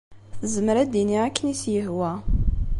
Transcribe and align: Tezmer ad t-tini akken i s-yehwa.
Tezmer 0.39 0.75
ad 0.77 0.89
t-tini 0.89 1.17
akken 1.25 1.45
i 1.53 1.55
s-yehwa. 1.61 2.11